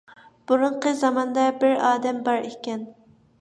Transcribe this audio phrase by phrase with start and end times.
[0.51, 2.83] بۇرۇنقى زاماندا بىر ئادەم بار ئىكەن.